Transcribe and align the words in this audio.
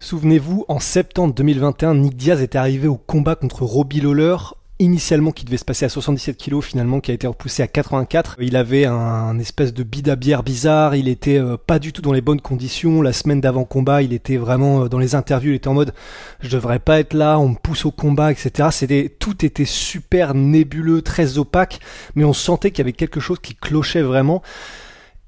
Souvenez-vous, 0.00 0.64
en 0.68 0.78
septembre 0.78 1.34
2021, 1.34 1.96
Nick 1.96 2.16
Diaz 2.16 2.40
est 2.40 2.54
arrivé 2.54 2.86
au 2.86 2.96
combat 2.96 3.34
contre 3.34 3.64
Robbie 3.64 4.00
Lawler 4.00 4.36
initialement 4.78 5.32
qui 5.32 5.44
devait 5.44 5.56
se 5.56 5.64
passer 5.64 5.86
à 5.86 5.88
77 5.88 6.36
kg 6.36 6.60
finalement 6.60 7.00
qui 7.00 7.10
a 7.10 7.14
été 7.14 7.26
repoussé 7.26 7.64
à 7.64 7.66
84. 7.66 8.36
Il 8.38 8.54
avait 8.54 8.84
un, 8.84 9.36
espèce 9.40 9.74
de 9.74 9.82
bida 9.82 10.14
bière 10.14 10.44
bizarre, 10.44 10.94
il 10.94 11.08
était 11.08 11.38
euh, 11.38 11.56
pas 11.56 11.80
du 11.80 11.92
tout 11.92 12.00
dans 12.00 12.12
les 12.12 12.20
bonnes 12.20 12.40
conditions. 12.40 13.02
La 13.02 13.12
semaine 13.12 13.40
d'avant 13.40 13.64
combat, 13.64 14.02
il 14.02 14.12
était 14.12 14.36
vraiment 14.36 14.84
euh, 14.84 14.88
dans 14.88 15.00
les 15.00 15.16
interviews, 15.16 15.50
il 15.50 15.56
était 15.56 15.66
en 15.66 15.74
mode 15.74 15.92
je 16.38 16.48
devrais 16.48 16.78
pas 16.78 17.00
être 17.00 17.14
là, 17.14 17.40
on 17.40 17.48
me 17.48 17.56
pousse 17.56 17.84
au 17.84 17.90
combat, 17.90 18.30
etc. 18.30 18.68
C'était 18.70 19.12
tout 19.18 19.44
était 19.44 19.64
super 19.64 20.34
nébuleux, 20.34 21.02
très 21.02 21.38
opaque, 21.38 21.80
mais 22.14 22.22
on 22.22 22.32
sentait 22.32 22.70
qu'il 22.70 22.78
y 22.78 22.82
avait 22.82 22.92
quelque 22.92 23.18
chose 23.18 23.40
qui 23.40 23.56
clochait 23.56 24.02
vraiment. 24.02 24.42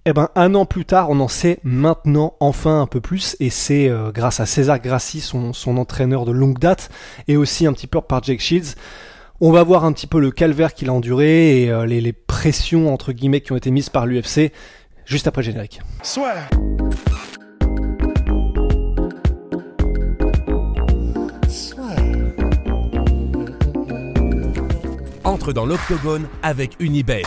Eh 0.07 0.15
ben, 0.15 0.31
un 0.35 0.55
an 0.55 0.65
plus 0.65 0.87
tard, 0.87 1.11
on 1.11 1.21
en 1.21 1.29
sait 1.29 1.59
maintenant 1.63 2.35
enfin 2.41 2.81
un 2.81 2.87
peu 2.87 3.03
plus, 3.03 3.37
et 3.39 3.51
c'est 3.51 3.87
euh, 3.87 4.11
grâce 4.13 4.41
à 4.41 4.47
César 4.47 4.81
Grassi, 4.81 5.21
son, 5.21 5.53
son 5.53 5.77
entraîneur 5.77 6.25
de 6.25 6.33
longue 6.33 6.59
date, 6.59 6.89
et 7.29 7.37
aussi 7.37 7.67
un 7.67 7.75
petit 7.75 7.87
peu 7.87 8.01
par 8.01 8.23
Jake 8.23 8.41
Shields. 8.41 8.77
On 9.43 9.53
va 9.53 9.63
voir 9.63 9.85
un 9.85 9.93
petit 9.93 10.07
peu 10.07 10.19
le 10.19 10.31
calvaire 10.31 10.73
qu'il 10.73 10.89
a 10.89 10.95
enduré 10.95 11.65
et 11.65 11.71
euh, 11.71 11.85
les, 11.85 12.15
pressions 12.15 12.93
entre 12.95 13.13
guillemets 13.13 13.43
qui 13.43 13.53
ont 13.53 13.57
été 13.57 13.71
mises 13.71 13.91
par 13.91 14.07
l'UFC 14.07 14.53
juste 15.05 15.27
après 15.27 15.43
le 15.43 15.47
générique. 15.47 15.83
Entre 25.25 25.53
dans 25.53 25.67
l'octogone 25.67 26.27
avec 26.43 26.77
Unibet. 26.81 27.23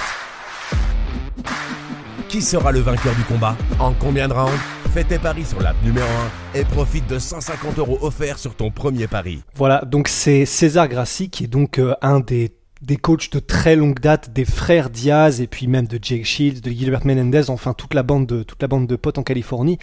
Qui 2.34 2.42
sera 2.42 2.72
le 2.72 2.80
vainqueur 2.80 3.14
du 3.14 3.24
combat 3.26 3.56
En 3.78 3.94
combien 3.94 4.28
de 4.28 4.34
rounds 4.34 4.58
Fais 4.92 5.04
tes 5.04 5.20
paris 5.20 5.46
sur 5.46 5.62
l'app 5.62 5.76
numéro 5.84 6.08
1 6.56 6.58
et 6.58 6.66
profite 6.66 7.08
de 7.08 7.20
150 7.20 7.78
euros 7.78 8.00
offerts 8.02 8.40
sur 8.40 8.56
ton 8.56 8.72
premier 8.72 9.06
pari. 9.06 9.44
Voilà, 9.54 9.84
donc 9.86 10.08
c'est 10.08 10.48
César 10.48 10.88
Grassi 10.88 11.30
qui 11.30 11.44
est 11.44 11.48
donc 11.48 11.78
euh, 11.78 11.94
un 12.02 12.22
des 12.22 12.52
des 12.82 12.98
coachs 12.98 13.32
de 13.32 13.38
très 13.38 13.76
longue 13.76 14.00
date, 14.00 14.34
des 14.34 14.46
frères 14.46 14.90
Diaz 14.90 15.42
et 15.42 15.48
puis 15.48 15.68
même 15.68 15.86
de 15.86 16.00
Jake 16.02 16.26
Shields, 16.26 16.62
de 16.62 16.72
Gilbert 16.72 17.06
Menendez, 17.06 17.52
enfin 17.52 17.74
toute 17.74 17.94
la 17.94 18.02
bande 18.02 18.26
de 18.26 18.42
toute 18.42 18.64
la 18.64 18.68
bande 18.68 18.88
de 18.88 18.96
potes 18.96 19.20
en 19.20 19.24
Californie. 19.24 19.78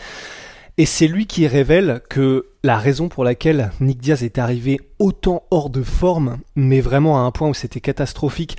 Et 0.76 0.86
c'est 0.86 1.06
lui 1.06 1.28
qui 1.28 1.46
révèle 1.46 2.00
que 2.10 2.48
la 2.64 2.78
raison 2.78 3.08
pour 3.08 3.22
laquelle 3.22 3.70
Nick 3.78 4.00
Diaz 4.00 4.24
est 4.24 4.38
arrivé 4.38 4.80
autant 4.98 5.44
hors 5.52 5.70
de 5.70 5.84
forme, 5.84 6.38
mais 6.56 6.80
vraiment 6.80 7.16
à 7.16 7.20
un 7.20 7.30
point 7.30 7.48
où 7.48 7.54
c'était 7.54 7.80
catastrophique 7.80 8.56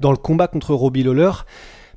dans 0.00 0.12
le 0.12 0.16
combat 0.16 0.46
contre 0.46 0.72
Robbie 0.72 1.02
Lawler, 1.02 1.32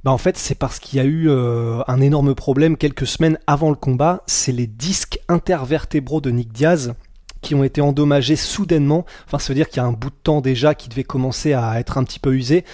bah 0.03 0.11
en 0.11 0.17
fait 0.17 0.37
c'est 0.37 0.55
parce 0.55 0.79
qu'il 0.79 0.97
y 0.97 1.01
a 1.01 1.05
eu 1.05 1.29
euh, 1.29 1.81
un 1.87 2.01
énorme 2.01 2.35
problème 2.35 2.77
quelques 2.77 3.07
semaines 3.07 3.37
avant 3.47 3.69
le 3.69 3.75
combat, 3.75 4.23
c'est 4.27 4.51
les 4.51 4.67
disques 4.67 5.19
intervertébraux 5.27 6.21
de 6.21 6.31
Nick 6.31 6.51
Diaz 6.51 6.93
qui 7.41 7.55
ont 7.55 7.63
été 7.63 7.81
endommagés 7.81 8.35
soudainement, 8.35 9.05
enfin 9.25 9.39
ça 9.39 9.49
veut 9.49 9.55
dire 9.55 9.69
qu'il 9.69 9.77
y 9.77 9.85
a 9.85 9.87
un 9.87 9.93
bout 9.93 10.09
de 10.09 10.15
temps 10.21 10.41
déjà 10.41 10.75
qui 10.75 10.89
devait 10.89 11.03
commencer 11.03 11.53
à 11.53 11.79
être 11.79 11.97
un 11.97 12.03
petit 12.03 12.19
peu 12.19 12.33
usé, 12.33 12.65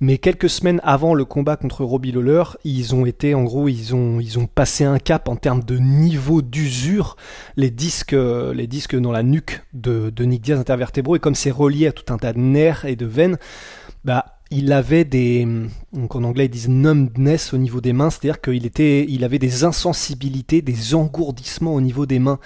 mais 0.00 0.18
quelques 0.18 0.50
semaines 0.50 0.80
avant 0.84 1.14
le 1.14 1.24
combat 1.24 1.56
contre 1.56 1.84
Robbie 1.84 2.12
Lawler, 2.12 2.42
ils 2.64 2.94
ont 2.94 3.06
été, 3.06 3.34
en 3.34 3.44
gros, 3.44 3.68
ils 3.68 3.94
ont, 3.94 4.46
passé 4.46 4.84
un 4.84 4.98
cap 4.98 5.28
en 5.28 5.36
termes 5.36 5.62
de 5.62 5.78
niveau 5.78 6.42
d'usure. 6.42 7.16
Les 7.56 7.70
disques, 7.70 8.12
les 8.12 8.66
disques 8.66 8.96
dans 8.96 9.12
la 9.12 9.22
nuque 9.22 9.62
de, 9.72 10.10
de 10.10 10.24
Nick 10.24 10.42
Diaz 10.42 10.58
intervertébraux, 10.58 11.16
et 11.16 11.20
comme 11.20 11.34
c'est 11.34 11.50
relié 11.50 11.86
à 11.86 11.92
tout 11.92 12.12
un 12.12 12.18
tas 12.18 12.32
de 12.32 12.38
nerfs 12.38 12.84
et 12.84 12.96
de 12.96 13.06
veines, 13.06 13.38
bah, 14.04 14.33
il 14.50 14.72
avait 14.72 15.04
des, 15.04 15.46
donc 15.92 16.14
en 16.14 16.22
anglais 16.22 16.46
ils 16.46 16.50
disent 16.50 16.68
numbness 16.68 17.52
au 17.52 17.58
niveau 17.58 17.80
des 17.80 17.92
mains, 17.92 18.10
c'est-à-dire 18.10 18.40
qu'il 18.40 18.66
était, 18.66 19.06
il 19.08 19.24
avait 19.24 19.38
des 19.38 19.64
insensibilités, 19.64 20.62
des 20.62 20.94
engourdissements 20.94 21.74
au 21.74 21.80
niveau 21.80 22.06
des 22.06 22.18
mains. 22.18 22.38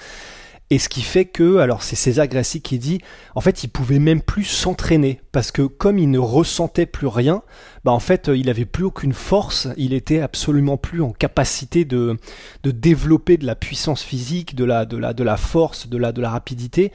Et 0.71 0.79
ce 0.79 0.91
qui 0.91 1.01
fait 1.01 1.25
que, 1.25 1.57
alors 1.57 1.83
c'est 1.83 1.97
César 1.97 2.29
Grassi 2.29 2.61
qui 2.61 2.79
dit, 2.79 3.01
en 3.35 3.41
fait, 3.41 3.65
il 3.65 3.69
pouvait 3.69 3.99
même 3.99 4.21
plus 4.21 4.45
s'entraîner 4.45 5.23
parce 5.33 5.51
que 5.51 5.63
comme 5.63 5.99
il 5.99 6.11
ne 6.11 6.19
ressentait 6.19 6.85
plus 6.85 7.07
rien, 7.07 7.43
bah 7.85 7.93
en 7.93 8.01
fait, 8.01 8.31
il 8.35 8.51
avait 8.51 8.67
plus 8.67 8.85
aucune 8.85 9.15
force, 9.15 9.69
il 9.79 9.95
était 9.95 10.21
absolument 10.21 10.77
plus 10.77 11.01
en 11.01 11.11
capacité 11.11 11.87
de, 11.87 12.19
de 12.65 12.71
développer 12.71 13.39
de 13.39 13.47
la 13.47 13.55
puissance 13.55 14.03
physique, 14.03 14.55
de 14.55 14.65
la, 14.65 14.85
de 14.85 14.99
la, 14.99 15.15
de 15.15 15.25
la 15.25 15.39
force, 15.39 15.89
de 15.89 15.97
la, 15.97 16.13
de 16.13 16.21
la 16.21 16.29
rapidité. 16.29 16.93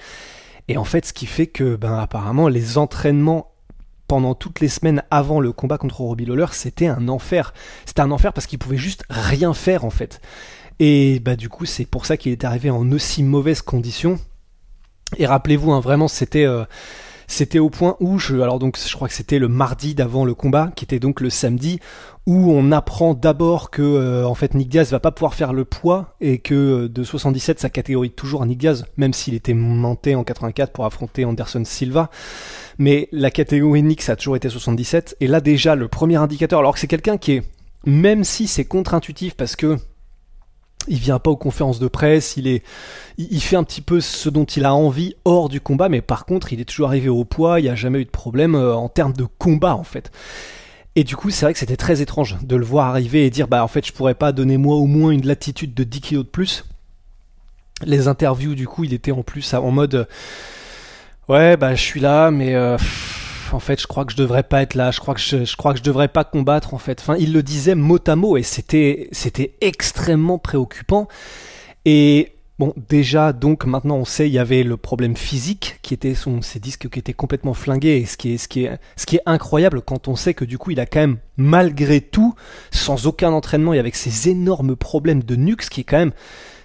Et 0.68 0.78
en 0.78 0.84
fait, 0.84 1.08
ce 1.08 1.14
qui 1.14 1.26
fait 1.26 1.48
que, 1.48 1.76
ben, 1.76 1.98
apparemment, 1.98 2.50
les 2.50 2.78
entraînements 2.78 3.53
pendant 4.08 4.36
toutes 4.36 4.60
les 4.60 4.68
semaines 4.68 5.04
avant 5.12 5.40
le 5.40 5.52
combat 5.52 5.78
contre 5.78 6.02
Robbie 6.02 6.26
Lawler, 6.26 6.48
c'était 6.52 6.88
un 6.88 7.08
enfer. 7.08 7.54
C'était 7.86 8.02
un 8.02 8.12
enfer 8.12 8.34
parce 8.34 8.48
qu'il 8.48 8.60
pouvait 8.60 8.78
juste 8.78 9.04
rien 9.10 9.54
faire 9.54 9.86
en 9.86 9.90
fait. 9.90 10.22
Et 10.80 11.20
bah 11.20 11.36
du 11.36 11.50
coup, 11.50 11.66
c'est 11.66 11.86
pour 11.86 12.06
ça 12.06 12.18
qu'il 12.18 12.32
est 12.32 12.44
arrivé 12.44 12.70
en 12.70 12.92
aussi 12.92 13.24
mauvaises 13.24 13.62
conditions. 13.62 14.20
Et 15.18 15.26
rappelez-vous, 15.26 15.72
hein, 15.72 15.80
vraiment, 15.80 16.08
c'était 16.08 16.46
euh, 16.46 16.66
c'était 17.34 17.60
au 17.60 17.70
point 17.70 17.96
où 18.00 18.20
je, 18.20 18.38
alors 18.38 18.60
donc 18.60 18.78
je 18.78 18.96
crois 18.96 19.08
que 19.08 19.14
c'était 19.14 19.40
le 19.40 19.48
mardi 19.48 19.96
d'avant 19.96 20.26
le 20.26 20.34
combat, 20.34 20.72
qui 20.76 20.86
était 20.86 21.00
donc 21.00 21.20
le 21.20 21.30
samedi, 21.30 21.80
où 22.26 22.52
on 22.52 22.72
apprend 22.72 23.14
d'abord 23.14 23.70
que 23.70 23.82
euh, 23.82 24.26
en 24.26 24.36
fait 24.36 24.54
Nick 24.54 24.70
Diaz 24.70 24.92
va 24.92 25.00
pas 25.00 25.12
pouvoir 25.12 25.34
faire 25.34 25.52
le 25.52 25.66
poids 25.66 26.16
et 26.22 26.40
que 26.40 26.54
euh, 26.54 26.90
de 26.90 27.04
77 27.04 27.60
sa 27.60 27.70
catégorie 27.70 28.12
toujours 28.12 28.44
à 28.44 28.46
Nick 28.46 28.60
Diaz, 28.60 28.86
même 28.98 29.14
s'il 29.14 29.34
était 29.34 29.54
monté 29.54 30.16
en 30.16 30.24
84 30.24 30.72
pour 30.72 30.86
affronter 30.86 31.26
Anderson 31.26 31.64
Silva 31.66 32.10
mais 32.78 33.08
la 33.12 33.32
catégorie 33.32 33.84
Nix 33.84 34.10
a 34.10 34.16
toujours 34.16 34.36
été 34.36 34.50
77. 34.50 35.18
Et 35.20 35.28
là 35.28 35.42
déjà, 35.42 35.76
le 35.76 35.88
premier 35.88 36.18
indicateur, 36.18 36.60
alors 36.60 36.74
que 36.74 36.80
c'est 36.80 36.88
quelqu'un 36.88 37.18
qui 37.18 37.34
est, 37.34 37.44
même 37.86 38.24
si 38.24 38.48
c'est 38.48 38.66
contre-intuitif 38.66 39.36
parce 39.36 39.56
que 39.56 39.78
il 40.88 40.98
vient 40.98 41.20
pas 41.20 41.32
aux 41.32 41.38
conférences 41.38 41.80
de 41.80 41.88
presse, 41.88 42.36
il 42.38 42.48
est, 42.48 42.64
il 43.18 43.42
fait 43.42 43.56
un 43.56 43.64
petit 43.64 43.82
peu 43.82 44.02
ce 44.02 44.30
dont 44.30 44.46
il 44.46 44.66
a 44.66 44.74
envie 44.74 45.16
hors 45.26 45.50
du 45.50 45.62
combat, 45.62 45.90
mais 45.90 46.02
par 46.02 46.26
contre, 46.26 46.54
il 46.54 46.60
est 46.60 46.66
toujours 46.66 46.88
arrivé 46.88 47.10
au 47.10 47.24
poids, 47.26 47.60
il 47.60 47.64
n'y 47.64 47.70
a 47.70 47.76
jamais 47.76 48.00
eu 48.00 48.06
de 48.06 48.10
problème 48.10 48.56
euh, 48.56 48.76
en 48.76 48.90
termes 48.90 49.14
de 49.14 49.26
combat 49.38 49.76
en 49.76 49.84
fait. 49.84 50.12
Et 50.96 51.04
du 51.04 51.16
coup, 51.16 51.32
c'est 51.32 51.46
vrai 51.46 51.54
que 51.54 51.60
c'était 51.60 51.78
très 51.78 52.02
étrange 52.02 52.38
de 52.44 52.56
le 52.56 52.66
voir 52.66 52.88
arriver 52.88 53.26
et 53.26 53.30
dire, 53.30 53.48
bah 53.48 53.64
en 53.64 53.68
fait, 53.68 53.86
je 53.86 53.94
pourrais 53.94 54.14
pas 54.14 54.32
donner 54.32 54.58
moi 54.58 54.76
au 54.76 54.86
moins 54.86 55.12
une 55.12 55.26
latitude 55.26 55.74
de 55.74 55.84
10 55.84 56.02
kilos 56.02 56.26
de 56.26 56.30
plus. 56.30 56.66
Les 57.84 58.08
interviews, 58.08 58.54
du 58.54 58.68
coup, 58.68 58.84
il 58.84 58.94
était 58.94 59.12
en 59.12 59.24
plus 59.24 59.54
en 59.56 59.72
mode, 59.72 60.08
Ouais, 61.30 61.56
bah 61.56 61.74
je 61.74 61.82
suis 61.82 62.02
là, 62.02 62.32
mais 62.32 62.54
euh, 62.54 62.78
en 63.54 63.60
fait, 63.60 63.82
je 63.82 63.88
crois 63.88 64.06
que 64.06 64.12
je 64.12 64.18
devrais 64.18 64.44
pas 64.44 64.62
être 64.62 64.76
là. 64.76 64.92
Je 64.92 65.00
crois 65.00 65.14
que 65.14 65.22
je, 65.22 65.56
crois 65.56 65.74
que 65.74 65.80
je 65.80 65.84
devrais 65.84 66.08
pas 66.08 66.24
combattre 66.24 66.74
en 66.74 66.78
fait. 66.78 67.00
Enfin, 67.02 67.16
il 67.18 67.34
le 67.34 67.44
disait 67.44 67.76
mot 67.76 68.00
à 68.06 68.16
mot 68.16 68.38
et 68.38 68.44
c'était 68.44 69.10
c'était 69.12 69.54
extrêmement 69.62 70.40
préoccupant. 70.40 71.08
Et 71.86 72.34
bon, 72.60 72.74
déjà 72.90 73.34
donc 73.34 73.66
maintenant 73.66 73.98
on 73.98 74.06
sait 74.06 74.28
il 74.28 74.34
y 74.34 74.40
avait 74.40 74.64
le 74.64 74.78
problème 74.78 75.18
physique 75.18 75.80
qui 75.82 75.94
était 75.94 76.16
son 76.16 76.42
ses 76.42 76.60
disques 76.60 76.90
qui 76.90 77.00
étaient 77.00 77.14
complètement 77.14 77.54
flingués. 77.54 77.98
Et 77.98 78.06
ce 78.06 78.18
qui 78.48 78.66
est 78.66 79.22
incroyable 79.26 79.82
quand 79.82 80.08
on 80.08 80.16
sait 80.16 80.34
que 80.34 80.46
du 80.46 80.58
coup 80.58 80.72
il 80.72 80.80
a 80.80 80.86
quand 80.86 81.02
même 81.02 81.18
malgré 81.38 82.02
tout 82.02 82.36
sans 82.72 83.08
aucun 83.08 83.32
entraînement 83.32 83.74
et 83.74 83.80
avec 83.80 83.96
ses 83.96 84.30
énormes 84.30 84.76
problèmes 84.76 85.24
de 85.24 85.36
nuque, 85.36 85.70
qui 85.70 85.82
est 85.82 85.86
quand 85.86 85.98
même 85.98 86.14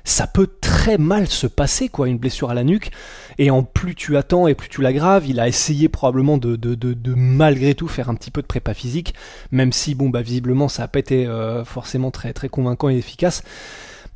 ça 0.08 0.26
peut 0.26 0.48
très 0.60 0.98
mal 0.98 1.26
se 1.26 1.46
passer, 1.46 1.88
quoi, 1.88 2.08
une 2.08 2.18
blessure 2.18 2.50
à 2.50 2.54
la 2.54 2.64
nuque. 2.64 2.90
Et 3.38 3.50
en 3.50 3.62
plus 3.62 3.94
tu 3.94 4.16
attends 4.16 4.48
et 4.48 4.54
plus 4.54 4.68
tu 4.68 4.82
l'aggraves, 4.82 5.26
il 5.26 5.38
a 5.38 5.48
essayé 5.48 5.88
probablement 5.88 6.38
de, 6.38 6.56
de, 6.56 7.14
malgré 7.14 7.74
tout 7.74 7.88
faire 7.88 8.10
un 8.10 8.14
petit 8.14 8.30
peu 8.30 8.42
de 8.42 8.46
prépa 8.46 8.74
physique, 8.74 9.14
même 9.52 9.72
si, 9.72 9.94
bon, 9.94 10.08
bah, 10.08 10.22
visiblement, 10.22 10.68
ça 10.68 10.82
n'a 10.82 10.88
pas 10.88 10.98
été 10.98 11.26
euh, 11.26 11.64
forcément 11.64 12.10
très, 12.10 12.32
très 12.32 12.48
convaincant 12.48 12.88
et 12.88 12.96
efficace. 12.96 13.42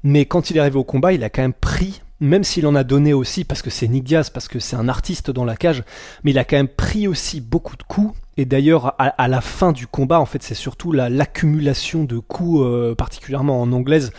Mais 0.02 0.24
quand 0.26 0.50
il 0.50 0.56
est 0.56 0.60
arrivé 0.60 0.76
au 0.76 0.84
combat, 0.84 1.12
il 1.12 1.22
a 1.22 1.30
quand 1.30 1.42
même 1.42 1.52
pris 1.52 2.02
même 2.20 2.44
s'il 2.44 2.68
en 2.68 2.76
a 2.76 2.84
donné 2.84 3.12
aussi, 3.12 3.42
parce 3.42 3.62
que 3.62 3.70
c'est 3.70 3.88
Nick 3.88 4.04
Diaz, 4.04 4.30
parce 4.30 4.46
que 4.46 4.60
c'est 4.60 4.76
un 4.76 4.88
artiste 4.88 5.32
dans 5.32 5.44
la 5.44 5.56
cage, 5.56 5.82
mais 6.22 6.30
il 6.30 6.38
a 6.38 6.44
quand 6.44 6.56
même 6.56 6.68
pris 6.68 7.08
aussi 7.08 7.40
beaucoup 7.40 7.76
de 7.76 7.82
coups. 7.82 8.16
Et 8.38 8.46
d'ailleurs, 8.46 8.94
à, 8.98 9.28
la 9.28 9.40
fin 9.42 9.72
du 9.72 9.86
combat, 9.86 10.18
en 10.18 10.24
fait, 10.24 10.42
c'est 10.42 10.54
surtout 10.54 10.90
l'accumulation 10.90 12.04
de 12.04 12.18
coups, 12.18 12.62
euh, 12.64 12.94
particulièrement 12.94 13.60
en 13.60 13.72
anglaise, 13.72 14.12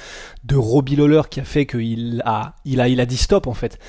de 0.43 0.55
Robbie 0.55 0.95
Lawler 0.95 1.23
qui 1.29 1.39
a 1.39 1.43
fait 1.43 1.65
qu'il 1.65 2.21
a, 2.23 2.53
il 2.63 2.79
a, 2.79 2.87
il 2.89 2.99
a 3.01 3.07
dit 3.07 3.17
stop, 3.17 3.47
en 3.47 3.55
fait. 3.55 3.79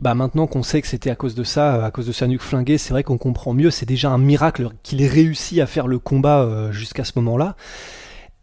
Bah 0.00 0.14
maintenant 0.16 0.48
qu'on 0.48 0.64
sait 0.64 0.82
que 0.82 0.88
c'était 0.88 1.10
à 1.10 1.14
cause 1.14 1.36
de 1.36 1.44
ça, 1.44 1.84
à 1.84 1.90
cause 1.92 2.08
de 2.08 2.12
sa 2.12 2.26
nuque 2.26 2.42
flinguée, 2.42 2.76
c'est 2.76 2.92
vrai 2.92 3.04
qu'on 3.04 3.18
comprend 3.18 3.54
mieux. 3.54 3.70
C'est 3.70 3.86
déjà 3.86 4.10
un 4.10 4.18
miracle 4.18 4.70
qu'il 4.82 5.00
ait 5.00 5.08
réussi 5.08 5.60
à 5.60 5.66
faire 5.66 5.86
le 5.86 6.00
combat 6.00 6.42
euh, 6.42 6.72
jusqu'à 6.72 7.04
ce 7.04 7.12
moment-là. 7.16 7.54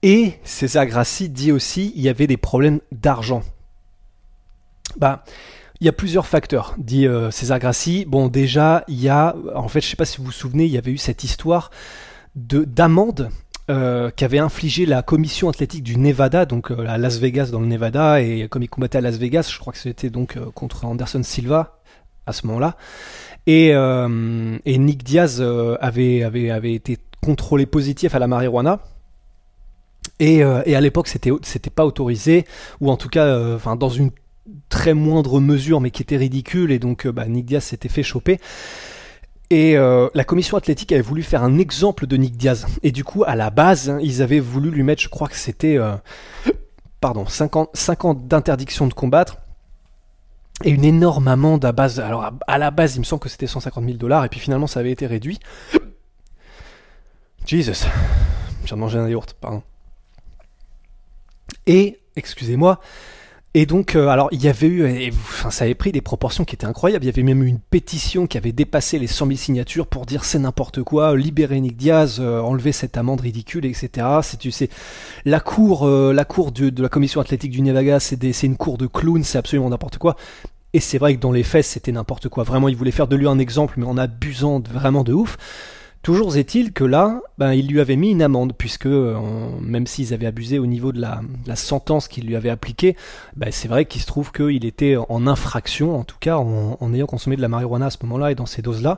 Et 0.02 0.34
César 0.46 0.86
Grassi 0.86 1.28
dit 1.28 1.52
aussi 1.52 1.92
il 1.98 2.02
y 2.02 2.08
avait 2.08 2.28
des 2.28 2.38
problèmes 2.38 2.80
d'argent. 2.94 3.44
Bah, 4.98 5.26
il 5.82 5.86
y 5.86 5.90
a 5.90 5.94
plusieurs 5.94 6.28
facteurs, 6.28 6.76
dit 6.78 7.08
euh, 7.08 7.32
César 7.32 7.60
Grassi. 7.60 8.06
Bon, 8.06 8.28
déjà, 8.28 8.84
il 8.88 9.00
y 9.02 9.08
a, 9.08 9.36
en 9.56 9.70
fait, 9.70 9.80
je 9.82 9.88
sais 9.88 9.96
pas 9.96 10.06
si 10.06 10.18
vous 10.18 10.26
vous 10.26 10.32
souvenez, 10.32 10.66
il 10.66 10.72
y 10.72 10.78
avait 10.78 10.92
eu 10.92 10.98
cette 10.98 11.24
histoire 11.24 11.72
de 12.36 12.66
d'amende 12.66 13.30
euh, 13.70 14.12
qu'avait 14.14 14.40
infligé 14.40 14.86
la 14.86 15.02
commission 15.04 15.48
athlétique 15.48 15.84
du 15.84 15.98
Nevada, 15.98 16.46
donc 16.46 16.72
euh, 16.72 16.86
à 16.88 16.98
Las 16.98 17.20
Vegas 17.20 17.50
dans 17.52 17.62
le 17.62 17.68
Nevada, 17.68 18.22
et 18.22 18.48
comme 18.50 18.64
il 18.64 18.68
combattait 18.68 18.98
à 18.98 19.02
Las 19.02 19.18
Vegas, 19.18 19.50
je 19.54 19.58
crois 19.58 19.72
que 19.72 19.80
c'était 19.80 20.10
donc 20.10 20.38
contre 20.54 20.84
Anderson 20.86 21.24
Silva 21.24 21.80
à 22.26 22.34
ce 22.34 22.46
moment-là. 22.48 22.76
Et, 23.48 23.70
et, 23.70 24.78
Nick 24.78 25.04
Diaz 25.04 25.42
avait, 25.80 26.22
avait, 26.22 26.52
avait 26.52 26.74
été 26.74 27.00
contrôlé 27.24 27.66
positif 27.66 28.14
à 28.14 28.20
la 28.20 28.28
marijuana. 28.28 28.80
Et, 30.20 30.38
et 30.38 30.76
à 30.76 30.82
l'époque, 30.82 31.08
c'était 31.08 31.32
c'était 31.42 31.72
pas 31.72 31.86
autorisé, 31.86 32.46
ou 32.82 32.92
en 32.92 32.98
tout 32.98 33.10
cas, 33.10 33.56
enfin 33.56 33.76
dans 33.76 33.90
une 33.90 34.12
très 34.70 34.94
moindre 34.94 35.40
mesure, 35.40 35.82
mais 35.82 35.92
qui 35.92 36.02
était 36.02 36.18
ridicule, 36.18 36.72
et 36.72 36.80
donc 36.80 37.06
euh, 37.06 37.12
bah, 37.12 37.28
Nick 37.28 37.46
Diaz 37.46 37.64
s'était 37.64 37.90
fait 37.90 38.04
choper. 38.04 38.40
Et 39.52 39.78
euh, 39.78 40.10
la 40.14 40.24
commission 40.24 40.58
athlétique 40.58 40.92
avait 40.92 41.02
voulu 41.02 41.24
faire 41.24 41.44
un 41.44 41.58
exemple 41.58 42.06
de 42.06 42.18
Nick 42.18 42.38
Diaz. 42.38 42.68
Et 42.84 42.92
du 42.92 43.04
coup, 43.04 43.24
à 43.26 43.36
la 43.36 43.50
base, 43.50 43.90
hein, 43.90 44.00
ils 44.02 44.22
avaient 44.22 44.40
voulu 44.40 44.70
lui 44.70 44.84
mettre, 44.84 45.02
je 45.02 45.10
crois 45.10 45.28
que 45.28 45.36
c'était, 45.36 45.78
euh, 45.78 45.96
pardon, 47.02 47.26
5 47.26 47.56
ans, 47.56 48.14
d'interdiction 48.14 48.88
de 48.88 48.94
combattre. 48.94 49.38
Et 50.66 50.70
une 50.72 50.84
énorme 50.84 51.28
amende 51.30 51.66
à 51.66 51.72
base. 51.72 52.00
Alors, 52.00 52.32
à, 52.46 52.58
la 52.58 52.70
base, 52.70 52.96
il 52.96 53.00
me 53.00 53.06
semble 53.06 53.22
que 53.22 53.30
c'était 53.30 53.48
150 53.48 53.84
000 53.84 53.98
dollars, 53.98 54.26
et 54.26 54.30
puis 54.30 54.40
finalement, 54.40 54.68
ça 54.68 54.82
avait 54.82 54.92
été 54.92 55.08
réduit. 55.08 55.40
Jesus. 57.46 57.88
De 58.70 58.76
manger 58.76 59.00
un 59.00 59.10
yaourt, 59.10 59.36
pardon. 59.42 59.64
Et, 61.66 62.00
excusez-moi, 62.16 62.80
et 63.56 63.66
donc, 63.66 63.96
euh, 63.96 64.10
alors, 64.10 64.30
il 64.32 64.44
y 64.44 64.48
avait 64.48 64.68
eu, 64.68 65.10
enfin, 65.10 65.50
ça 65.50 65.66
avait 65.66 65.74
pris 65.74 65.92
des 65.92 66.02
proportions 66.02 66.46
qui 66.46 66.54
étaient 66.54 66.68
incroyables. 66.68 67.04
Il 67.04 67.08
y 67.08 67.10
avait 67.10 67.24
même 67.24 67.42
eu 67.44 67.48
une 67.48 67.60
pétition 67.60 68.28
qui 68.28 68.38
avait 68.38 68.52
dépassé 68.52 69.00
les 69.00 69.08
100 69.08 69.26
000 69.26 69.38
signatures 69.38 69.88
pour 69.88 70.06
dire 70.06 70.24
c'est 70.24 70.38
n'importe 70.38 70.84
quoi, 70.84 71.18
libérer 71.18 71.60
Nick 71.60 71.76
Diaz, 71.76 72.20
euh, 72.20 72.42
enlever 72.42 72.72
cette 72.72 72.96
amende 72.96 73.22
ridicule, 73.22 73.66
etc. 73.66 74.06
C'est, 74.22 74.38
tu 74.38 74.52
sais, 74.52 74.70
la 75.26 75.40
cour, 75.40 75.88
euh, 75.88 76.14
la 76.14 76.26
cour 76.26 76.52
de, 76.52 76.72
la 76.80 76.90
commission 76.90 77.22
athlétique 77.22 77.52
du 77.52 77.62
Nevada, 77.62 78.00
c'est, 78.00 78.34
c'est 78.34 78.46
une 78.46 78.58
cour 78.58 78.78
de 78.78 78.86
clowns, 78.86 79.24
c'est 79.24 79.40
absolument 79.40 79.70
n'importe 79.70 79.98
quoi. 79.98 80.16
Et 80.74 80.80
c'est 80.80 81.00
vrai 81.00 81.16
que 81.16 81.20
dans 81.20 81.32
les 81.32 81.42
faits, 81.42 81.66
c'était 81.66 81.92
n'importe 81.92 82.30
quoi. 82.30 82.44
Vraiment, 82.44 82.70
ils 82.70 82.76
voulaient 82.76 82.92
faire 82.92 83.08
de 83.08 83.16
lui 83.16 83.28
un 83.28 83.40
exemple, 83.40 83.76
mais 83.78 83.86
en 83.88 83.98
abusant 83.98 84.60
vraiment 84.60 85.04
de 85.04 85.14
ouf. 85.14 85.38
Toujours 86.02 86.38
est-il 86.38 86.72
que 86.72 86.86
là, 86.86 87.22
ben, 87.38 87.52
il 87.52 87.68
lui 87.68 87.82
avait 87.82 87.98
mis 87.98 88.12
une 88.12 88.22
amende, 88.22 88.54
puisque 88.58 88.86
euh, 88.86 89.18
même 89.62 89.86
s'ils 89.86 90.14
avaient 90.14 90.28
abusé 90.28 90.58
au 90.58 90.66
niveau 90.66 90.94
de 90.94 91.02
la, 91.02 91.22
sentence 91.56 92.08
qu'il 92.08 92.26
lui 92.26 92.38
avait 92.38 92.50
appliquée, 92.50 92.96
ben, 93.36 93.52
c'est 93.52 93.68
vrai 93.68 93.84
qu'il 93.84 94.02
se 94.02 94.08
trouve 94.08 94.32
qu'il 94.32 94.64
était 94.66 94.96
en 95.10 95.28
infraction, 95.28 96.00
en 96.00 96.06
tout 96.06 96.16
cas 96.20 96.38
en, 96.38 96.94
ayant 96.94 97.06
consommé 97.06 97.36
de 97.36 97.42
la 97.42 97.50
marijuana 97.50 97.88
à 97.88 97.90
ce 97.90 97.98
moment-là 98.04 98.32
et 98.32 98.36
dans 98.36 98.46
ces 98.46 98.62
doses-là. 98.62 98.98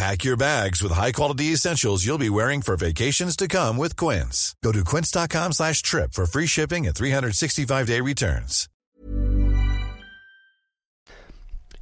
Pack 0.00 0.24
your 0.24 0.38
bags 0.38 0.82
with 0.82 0.92
high-quality 0.92 1.52
essentials 1.52 2.06
you'll 2.06 2.16
be 2.16 2.30
wearing 2.30 2.62
for 2.62 2.74
vacations 2.74 3.36
to 3.36 3.46
come 3.46 3.76
with 3.76 3.96
Quince. 3.96 4.54
Go 4.64 4.72
to 4.72 4.82
quince.com 4.82 5.52
slash 5.52 5.82
trip 5.82 6.14
for 6.14 6.24
free 6.24 6.46
shipping 6.46 6.86
and 6.86 6.94
365-day 6.94 8.00
returns. 8.00 8.66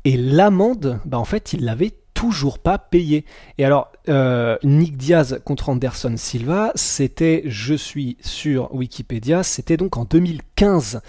Et 0.04 0.16
l'amende, 0.16 1.00
bah 1.04 1.18
en 1.18 1.24
fait, 1.24 1.52
il 1.52 1.64
l'avait 1.64 1.92
toujours 2.18 2.58
pas 2.58 2.78
payé. 2.78 3.24
Et 3.58 3.64
alors, 3.64 3.92
euh, 4.08 4.58
Nick 4.64 4.96
Diaz 4.96 5.40
contre 5.44 5.68
Anderson 5.68 6.14
Silva, 6.16 6.72
c'était, 6.74 7.44
je 7.46 7.74
suis 7.74 8.16
sur 8.20 8.74
Wikipédia, 8.74 9.44
c'était 9.44 9.76
donc 9.76 9.96
en 9.96 10.04
2015. 10.04 11.00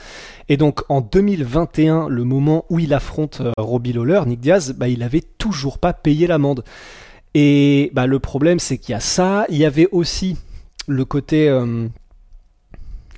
Et 0.49 0.57
donc 0.57 0.83
en 0.87 1.01
2021, 1.01 2.09
le 2.09 2.23
moment 2.25 2.65
où 2.69 2.77
il 2.77 2.93
affronte 2.93 3.41
euh, 3.41 3.51
Robbie 3.57 3.91
Lawler, 3.91 4.21
Nick 4.27 4.39
Diaz, 4.39 4.75
bah, 4.77 4.87
il 4.87 5.01
avait 5.01 5.23
toujours 5.39 5.79
pas 5.79 5.93
payé 5.93 6.27
l'amende. 6.27 6.63
Et 7.33 7.89
bah, 7.95 8.05
le 8.05 8.19
problème, 8.19 8.59
c'est 8.59 8.77
qu'il 8.77 8.91
y 8.91 8.95
a 8.95 8.99
ça. 8.99 9.47
Il 9.49 9.57
y 9.57 9.65
avait 9.65 9.89
aussi 9.91 10.37
le 10.87 11.05
côté. 11.05 11.49
Euh, 11.49 11.87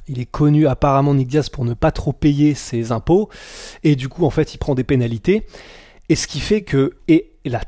il 0.08 0.20
est 0.22 0.32
connu 0.32 0.66
apparemment 0.66 1.14
Nick 1.14 1.28
Diaz 1.28 1.50
pour 1.50 1.66
ne 1.66 1.74
pas 1.74 1.92
trop 1.92 2.14
payer 2.14 2.54
ses 2.54 2.94
impôts. 2.94 3.28
Et 3.84 3.98
du 3.98 4.08
coup, 4.08 4.26
en 4.26 4.30
fait, 4.30 4.54
il 4.54 4.60
prend 4.60 4.76
des 4.76 4.86
pénalités. 4.86 5.46
Et 6.08 6.16
ce 6.16 6.28
qui 6.28 6.40
fait 6.40 6.62
que, 6.62 6.94
la 7.50 7.62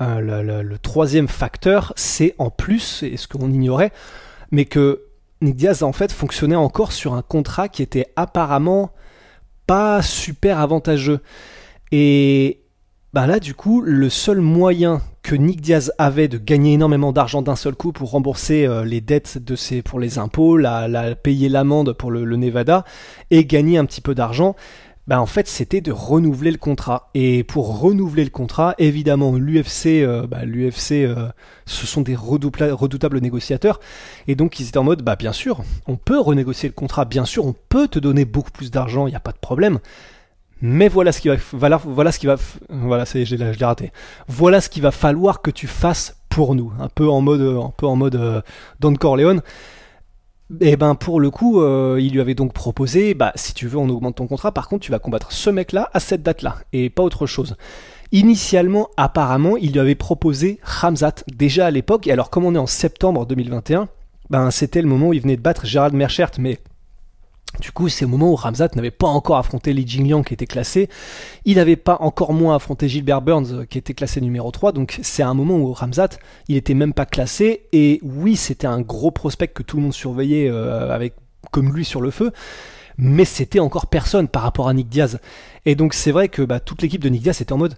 euh, 0.00 0.62
le, 0.62 0.78
troisième 0.78 1.28
facteur, 1.28 1.92
c'est 1.96 2.34
en 2.38 2.50
plus, 2.50 3.02
et 3.02 3.16
ce 3.16 3.28
qu'on 3.28 3.50
ignorait, 3.50 3.92
mais 4.50 4.64
que 4.64 5.02
Nick 5.42 5.56
Diaz 5.56 5.82
en 5.82 5.92
fait 5.92 6.10
fonctionnait 6.10 6.56
encore 6.56 6.92
sur 6.92 7.14
un 7.14 7.22
contrat 7.22 7.68
qui 7.68 7.82
était 7.82 8.06
apparemment 8.16 8.90
pas 9.66 10.02
super 10.02 10.58
avantageux. 10.58 11.20
Et 11.92 12.62
ben 13.12 13.26
là, 13.26 13.40
du 13.40 13.54
coup, 13.54 13.80
le 13.80 14.08
seul 14.10 14.40
moyen 14.40 15.00
que 15.22 15.34
Nick 15.34 15.60
Diaz 15.60 15.92
avait 15.98 16.28
de 16.28 16.38
gagner 16.38 16.72
énormément 16.72 17.12
d'argent 17.12 17.42
d'un 17.42 17.56
seul 17.56 17.74
coup 17.74 17.92
pour 17.92 18.10
rembourser 18.10 18.66
euh, 18.66 18.84
les 18.84 19.02
dettes 19.02 19.38
de 19.38 19.80
pour 19.82 20.00
les 20.00 20.18
impôts, 20.18 20.56
la 20.56 21.14
payer 21.14 21.50
l'amende 21.50 21.92
pour 21.92 22.10
le, 22.10 22.24
Nevada 22.36 22.84
et 23.30 23.44
gagner 23.44 23.76
un 23.76 23.84
petit 23.84 24.00
peu 24.00 24.14
d'argent, 24.14 24.56
bah 25.08 25.20
en 25.20 25.26
fait 25.26 25.48
c'était 25.48 25.80
de 25.80 25.90
renouveler 25.90 26.52
le 26.52 26.58
contrat. 26.58 27.10
Et 27.14 27.42
pour 27.42 27.80
renouveler 27.80 28.24
le 28.24 28.30
contrat, 28.30 28.74
évidemment 28.78 29.32
l'UFC, 29.32 30.02
euh, 30.02 30.26
bah, 30.26 30.44
l'UFC, 30.44 30.92
euh, 30.92 31.28
ce 31.66 31.86
sont 31.86 32.02
des 32.02 32.14
redoutables 32.14 33.18
négociateurs, 33.18 33.80
et 34.28 34.36
donc 34.36 34.60
ils 34.60 34.68
étaient 34.68 34.78
en 34.78 34.84
mode, 34.84 35.02
bah 35.02 35.16
bien 35.16 35.32
sûr, 35.32 35.64
on 35.86 35.96
peut 35.96 36.20
renégocier 36.20 36.68
le 36.68 36.74
contrat, 36.74 37.06
bien 37.06 37.24
sûr, 37.24 37.46
on 37.46 37.54
peut 37.68 37.88
te 37.88 37.98
donner 37.98 38.26
beaucoup 38.26 38.50
plus 38.50 38.70
d'argent, 38.70 39.06
il 39.06 39.10
n'y 39.10 39.16
a 39.16 39.20
pas 39.20 39.32
de 39.32 39.38
problème. 39.38 39.80
Mais 40.60 40.88
voilà 40.88 41.12
ce 41.12 41.20
qui 41.20 41.28
va, 41.28 41.36
voilà, 41.52 41.76
voilà 41.76 42.12
ce 42.12 42.18
qui 42.18 42.26
va, 42.26 42.36
voilà, 42.68 43.06
c'est, 43.06 43.24
je 43.24 43.36
l'ai 43.36 43.64
raté. 43.64 43.92
Voilà 44.26 44.60
ce 44.60 44.68
qu'il 44.68 44.82
va 44.82 44.90
falloir 44.90 45.40
que 45.40 45.50
tu 45.50 45.68
fasses 45.68 46.16
pour 46.28 46.54
nous, 46.54 46.72
un 46.80 46.88
peu 46.88 47.08
en 47.08 47.20
mode, 47.20 47.40
un 47.40 47.72
peu 47.76 47.86
en 47.86 47.96
mode 47.96 48.16
euh, 48.16 48.42
Don 48.80 48.94
Corleone. 48.94 49.40
Et 50.50 50.70
eh 50.70 50.76
ben 50.76 50.94
pour 50.94 51.20
le 51.20 51.30
coup, 51.30 51.60
euh, 51.60 51.98
il 52.00 52.12
lui 52.12 52.22
avait 52.22 52.34
donc 52.34 52.54
proposé, 52.54 53.12
bah 53.12 53.32
si 53.34 53.52
tu 53.52 53.66
veux, 53.68 53.76
on 53.76 53.88
augmente 53.90 54.16
ton 54.16 54.26
contrat. 54.26 54.50
Par 54.50 54.66
contre, 54.66 54.82
tu 54.82 54.90
vas 54.90 54.98
combattre 54.98 55.30
ce 55.30 55.50
mec-là 55.50 55.90
à 55.92 56.00
cette 56.00 56.22
date-là 56.22 56.56
et 56.72 56.88
pas 56.88 57.02
autre 57.02 57.26
chose. 57.26 57.56
Initialement, 58.12 58.88
apparemment, 58.96 59.58
il 59.58 59.72
lui 59.72 59.80
avait 59.80 59.94
proposé 59.94 60.58
Ramzat 60.62 61.16
déjà 61.26 61.66
à 61.66 61.70
l'époque. 61.70 62.06
Et 62.06 62.12
alors, 62.12 62.30
comme 62.30 62.46
on 62.46 62.54
est 62.54 62.58
en 62.58 62.66
septembre 62.66 63.26
2021, 63.26 63.88
ben 64.30 64.50
c'était 64.50 64.80
le 64.80 64.88
moment 64.88 65.08
où 65.08 65.12
il 65.12 65.20
venait 65.20 65.36
de 65.36 65.42
battre 65.42 65.66
Gérald 65.66 65.94
Merchert, 65.94 66.30
mais 66.38 66.58
du 67.60 67.72
coup, 67.72 67.88
c'est 67.88 68.04
au 68.04 68.08
moment 68.08 68.30
où 68.30 68.36
Ramzat 68.36 68.68
n'avait 68.76 68.90
pas 68.90 69.06
encore 69.06 69.36
affronté 69.36 69.72
Li 69.72 69.86
Jingliang 69.86 70.22
qui 70.22 70.34
était 70.34 70.46
classé. 70.46 70.88
Il 71.44 71.56
n'avait 71.56 71.76
pas 71.76 71.98
encore 72.00 72.32
moins 72.32 72.54
affronté 72.54 72.88
Gilbert 72.88 73.22
Burns 73.22 73.66
qui 73.66 73.78
était 73.78 73.94
classé 73.94 74.20
numéro 74.20 74.50
3. 74.50 74.72
Donc 74.72 74.98
c'est 75.02 75.22
un 75.22 75.34
moment 75.34 75.56
où 75.56 75.72
Ramzat, 75.72 76.10
il 76.48 76.56
était 76.56 76.74
même 76.74 76.92
pas 76.92 77.06
classé. 77.06 77.66
Et 77.72 78.00
oui, 78.02 78.36
c'était 78.36 78.66
un 78.66 78.80
gros 78.80 79.10
prospect 79.10 79.48
que 79.48 79.62
tout 79.62 79.76
le 79.76 79.82
monde 79.82 79.94
surveillait 79.94 80.48
euh, 80.48 80.94
avec 80.94 81.14
comme 81.50 81.74
lui 81.74 81.84
sur 81.84 82.00
le 82.00 82.10
feu. 82.10 82.32
Mais 82.96 83.24
c'était 83.24 83.60
encore 83.60 83.86
personne 83.86 84.28
par 84.28 84.42
rapport 84.42 84.68
à 84.68 84.74
Nick 84.74 84.88
Diaz. 84.88 85.18
Et 85.66 85.74
donc 85.74 85.94
c'est 85.94 86.12
vrai 86.12 86.28
que 86.28 86.42
bah, 86.42 86.60
toute 86.60 86.82
l'équipe 86.82 87.02
de 87.02 87.08
Nick 87.08 87.22
Diaz 87.22 87.40
était 87.40 87.52
en 87.52 87.58
mode 87.58 87.74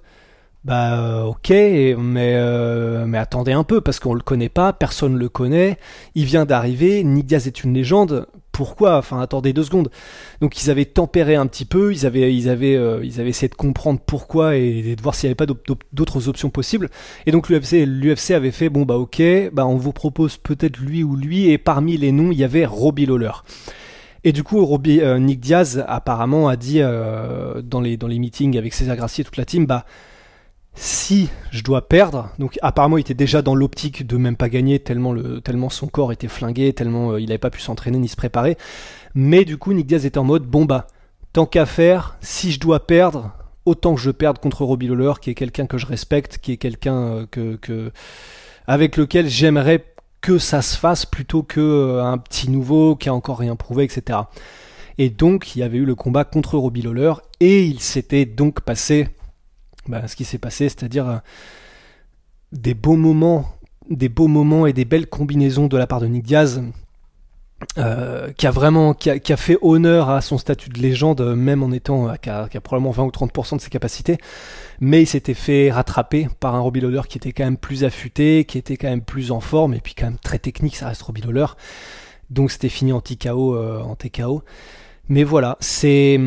bah 0.62 1.00
euh, 1.00 1.22
ok, 1.24 1.48
mais 1.48 2.34
euh, 2.34 3.10
attendez 3.14 3.52
un 3.52 3.64
peu 3.64 3.80
parce 3.80 3.98
qu'on 3.98 4.12
le 4.12 4.20
connaît 4.20 4.50
pas, 4.50 4.74
personne 4.74 5.16
le 5.16 5.30
connaît. 5.30 5.78
Il 6.14 6.26
vient 6.26 6.44
d'arriver, 6.44 7.02
Nick 7.02 7.26
Diaz 7.26 7.46
est 7.46 7.64
une 7.64 7.72
légende. 7.72 8.26
Pourquoi 8.60 8.98
Enfin 8.98 9.22
attendez 9.22 9.54
deux 9.54 9.64
secondes. 9.64 9.90
Donc 10.42 10.62
ils 10.62 10.68
avaient 10.68 10.84
tempéré 10.84 11.34
un 11.34 11.46
petit 11.46 11.64
peu, 11.64 11.94
ils 11.94 12.04
avaient 12.04 12.34
ils 12.34 12.50
avaient 12.50 12.76
euh, 12.76 13.00
ils 13.02 13.18
avaient 13.18 13.30
essayé 13.30 13.48
de 13.48 13.54
comprendre 13.54 14.00
pourquoi 14.04 14.54
et, 14.56 14.96
de 14.96 15.00
voir 15.00 15.14
s'il 15.14 15.28
n'y 15.28 15.30
avait 15.30 15.46
pas 15.46 15.46
d'autres 15.94 16.28
options 16.28 16.50
possibles. 16.50 16.90
Et 17.24 17.32
donc 17.32 17.48
l'UFC 17.48 17.86
l'UFC 17.86 18.32
avait 18.32 18.50
fait 18.50 18.68
bon 18.68 18.82
bah 18.82 18.98
ok, 18.98 19.22
bah 19.54 19.64
on 19.64 19.76
vous 19.76 19.94
propose 19.94 20.36
peut-être 20.36 20.76
lui 20.76 21.02
ou 21.02 21.16
lui 21.16 21.48
et 21.48 21.56
parmi 21.56 21.96
les 21.96 22.12
noms 22.12 22.32
il 22.32 22.36
y 22.38 22.44
avait 22.44 22.66
Robbie 22.66 23.06
Lawler. 23.06 23.32
Et 24.24 24.32
du 24.32 24.42
coup, 24.42 24.62
Robbie, 24.62 25.00
Nick 25.18 25.40
Diaz 25.40 25.82
apparemment 25.88 26.48
a 26.48 26.56
dit 26.56 26.80
dans 26.80 27.80
les 27.80 27.96
dans 27.96 28.08
les 28.08 28.18
meetings 28.18 28.58
avec 28.58 28.74
César 28.74 28.94
et 28.94 29.24
toute 29.24 29.38
la 29.38 29.46
team, 29.46 29.64
bah 29.64 29.86
si 30.74 31.28
je 31.50 31.62
dois 31.62 31.88
perdre, 31.88 32.30
donc 32.38 32.58
apparemment 32.62 32.96
il 32.96 33.02
était 33.02 33.14
déjà 33.14 33.42
dans 33.42 33.54
l'optique 33.54 34.06
de 34.06 34.16
même 34.16 34.36
pas 34.36 34.48
gagner 34.48 34.78
tellement, 34.78 35.12
le, 35.12 35.40
tellement 35.40 35.68
son 35.68 35.88
corps 35.88 36.12
était 36.12 36.28
flingué, 36.28 36.72
tellement 36.72 37.12
euh, 37.12 37.20
il 37.20 37.26
n'avait 37.26 37.38
pas 37.38 37.50
pu 37.50 37.60
s'entraîner 37.60 37.98
ni 37.98 38.08
se 38.08 38.16
préparer. 38.16 38.56
Mais 39.14 39.44
du 39.44 39.58
coup 39.58 39.72
Nick 39.72 39.86
Diaz 39.86 40.06
était 40.06 40.18
en 40.18 40.24
mode 40.24 40.44
bon 40.44 40.64
bah 40.64 40.86
tant 41.32 41.46
qu'à 41.46 41.66
faire, 41.66 42.16
si 42.20 42.52
je 42.52 42.60
dois 42.60 42.86
perdre, 42.86 43.32
autant 43.64 43.94
que 43.94 44.00
je 44.00 44.10
perde 44.10 44.38
contre 44.38 44.64
Robbie 44.64 44.88
Lawler, 44.88 45.12
qui 45.20 45.30
est 45.30 45.34
quelqu'un 45.34 45.66
que 45.66 45.78
je 45.78 45.86
respecte, 45.86 46.38
qui 46.38 46.52
est 46.52 46.56
quelqu'un 46.56 47.26
que, 47.30 47.56
que, 47.56 47.92
avec 48.66 48.96
lequel 48.96 49.28
j'aimerais 49.28 49.84
que 50.20 50.38
ça 50.38 50.62
se 50.62 50.76
fasse 50.76 51.06
plutôt 51.06 51.42
que 51.42 52.00
un 52.00 52.18
petit 52.18 52.50
nouveau 52.50 52.96
qui 52.96 53.08
a 53.08 53.14
encore 53.14 53.38
rien 53.38 53.56
prouvé, 53.56 53.84
etc. 53.84 54.20
Et 54.98 55.08
donc, 55.08 55.56
il 55.56 55.60
y 55.60 55.62
avait 55.62 55.78
eu 55.78 55.84
le 55.84 55.94
combat 55.94 56.24
contre 56.24 56.58
Robbie 56.58 56.82
Lawler, 56.82 57.14
et 57.40 57.64
il 57.64 57.80
s'était 57.80 58.26
donc 58.26 58.60
passé 58.60 59.08
bah, 59.90 60.08
ce 60.08 60.16
qui 60.16 60.24
s'est 60.24 60.38
passé, 60.38 60.68
c'est-à-dire 60.68 61.20
des 62.52 62.74
beaux 62.74 62.96
moments, 62.96 63.46
des 63.90 64.08
beaux 64.08 64.28
moments 64.28 64.66
et 64.66 64.72
des 64.72 64.84
belles 64.84 65.08
combinaisons 65.08 65.66
de 65.66 65.76
la 65.76 65.86
part 65.86 66.00
de 66.00 66.06
Nick 66.06 66.24
Diaz, 66.24 66.62
euh, 67.76 68.32
qui 68.32 68.46
a 68.46 68.50
vraiment, 68.50 68.94
qui 68.94 69.10
a, 69.10 69.36
fait 69.36 69.58
honneur 69.60 70.08
à 70.08 70.22
son 70.22 70.38
statut 70.38 70.70
de 70.70 70.78
légende, 70.80 71.20
même 71.36 71.62
en 71.62 71.70
étant, 71.72 72.08
euh, 72.08 72.14
qui 72.14 72.30
a, 72.30 72.48
probablement 72.62 72.90
20 72.90 73.04
ou 73.04 73.10
30% 73.10 73.56
de 73.56 73.60
ses 73.60 73.68
capacités, 73.68 74.16
mais 74.80 75.02
il 75.02 75.06
s'était 75.06 75.34
fait 75.34 75.70
rattraper 75.70 76.28
par 76.40 76.54
un 76.54 76.60
Robbie 76.60 76.80
Lawler 76.80 77.02
qui 77.08 77.18
était 77.18 77.32
quand 77.32 77.44
même 77.44 77.58
plus 77.58 77.84
affûté, 77.84 78.44
qui 78.44 78.56
était 78.56 78.78
quand 78.78 78.88
même 78.88 79.02
plus 79.02 79.30
en 79.30 79.40
forme, 79.40 79.74
et 79.74 79.80
puis 79.80 79.94
quand 79.94 80.06
même 80.06 80.18
très 80.18 80.38
technique, 80.38 80.76
ça 80.76 80.88
reste 80.88 81.02
Robbie 81.02 81.20
Lawler. 81.20 81.46
Donc 82.30 82.50
c'était 82.50 82.70
fini 82.70 82.92
en 82.92 83.00
TKO, 83.00 83.54
euh, 83.56 83.82
en 83.82 83.94
TKO. 83.94 84.42
Mais 85.08 85.24
voilà, 85.24 85.58
c'est, 85.60 86.18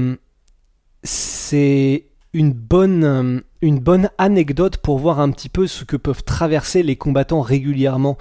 c'est 1.01 2.05
une 2.33 2.51
bonne, 2.51 3.03
euh, 3.03 3.39
une 3.61 3.79
bonne 3.79 4.09
anecdote 4.17 4.77
pour 4.77 4.99
voir 4.99 5.19
un 5.19 5.31
petit 5.31 5.49
peu 5.49 5.67
ce 5.67 5.83
que 5.85 5.95
peuvent 5.95 6.23
traverser 6.23 6.83
les 6.83 6.95
combattants 6.95 7.41
régulièrement. 7.41 8.17